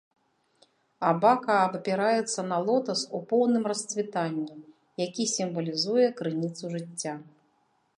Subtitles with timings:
[1.09, 4.55] Абака абапіраецца на лотас у поўным расцвітанні,
[5.07, 7.13] які сімвалізуе крыніцу жыцця.